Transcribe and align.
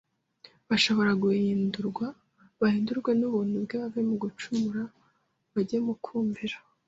bashobore 0.69 1.11
guhindurwa, 1.21 2.05
bahindurwe 2.61 3.11
n’ubuntu 3.19 3.55
bwe 3.65 3.75
bave 3.81 4.01
mu 4.09 4.15
gucumura 4.23 4.83
bajye 5.53 5.77
mu 5.87 5.95
kumvira, 6.03 6.57